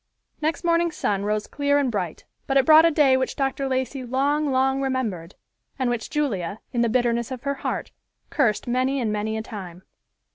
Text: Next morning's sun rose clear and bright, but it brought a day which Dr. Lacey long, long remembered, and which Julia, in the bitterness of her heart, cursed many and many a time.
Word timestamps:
Next 0.41 0.63
morning's 0.63 0.97
sun 0.97 1.25
rose 1.25 1.45
clear 1.45 1.77
and 1.77 1.91
bright, 1.91 2.25
but 2.47 2.57
it 2.57 2.65
brought 2.65 2.85
a 2.87 2.89
day 2.89 3.15
which 3.15 3.35
Dr. 3.35 3.67
Lacey 3.67 4.03
long, 4.03 4.51
long 4.51 4.81
remembered, 4.81 5.35
and 5.77 5.91
which 5.91 6.09
Julia, 6.09 6.59
in 6.73 6.81
the 6.81 6.89
bitterness 6.89 7.29
of 7.29 7.43
her 7.43 7.53
heart, 7.61 7.91
cursed 8.31 8.65
many 8.67 8.99
and 8.99 9.11
many 9.13 9.37
a 9.37 9.43
time. 9.43 9.83